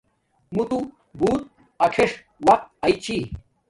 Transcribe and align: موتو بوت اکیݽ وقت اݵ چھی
موتو 0.55 0.79
بوت 1.17 1.41
اکیݽ 1.85 2.11
وقت 2.47 2.65
اݵ 2.85 2.93
چھی 3.03 3.17